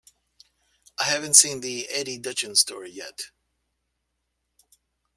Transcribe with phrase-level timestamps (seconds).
[0.97, 3.29] I haven't seen "The Eddy Duchin Story" yet!